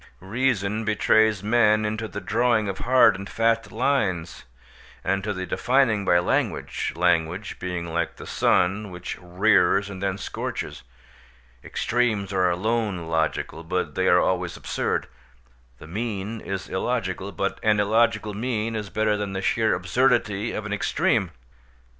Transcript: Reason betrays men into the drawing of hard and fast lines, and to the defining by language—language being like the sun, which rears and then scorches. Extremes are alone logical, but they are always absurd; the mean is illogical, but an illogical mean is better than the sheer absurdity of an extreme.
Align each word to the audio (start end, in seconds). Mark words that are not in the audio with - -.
Reason 0.19 0.83
betrays 0.83 1.43
men 1.43 1.85
into 1.85 2.07
the 2.07 2.19
drawing 2.19 2.67
of 2.67 2.79
hard 2.79 3.15
and 3.15 3.29
fast 3.29 3.71
lines, 3.71 4.45
and 5.03 5.23
to 5.23 5.31
the 5.31 5.45
defining 5.45 6.05
by 6.05 6.17
language—language 6.17 7.59
being 7.59 7.85
like 7.85 8.15
the 8.15 8.25
sun, 8.25 8.89
which 8.89 9.19
rears 9.21 9.91
and 9.91 10.01
then 10.01 10.17
scorches. 10.17 10.81
Extremes 11.63 12.33
are 12.33 12.49
alone 12.49 13.05
logical, 13.09 13.63
but 13.63 13.93
they 13.93 14.07
are 14.07 14.17
always 14.19 14.57
absurd; 14.57 15.05
the 15.77 15.85
mean 15.85 16.41
is 16.43 16.67
illogical, 16.67 17.31
but 17.31 17.59
an 17.61 17.79
illogical 17.79 18.33
mean 18.33 18.75
is 18.75 18.89
better 18.89 19.15
than 19.15 19.33
the 19.33 19.41
sheer 19.43 19.75
absurdity 19.75 20.51
of 20.51 20.65
an 20.65 20.73
extreme. 20.73 21.29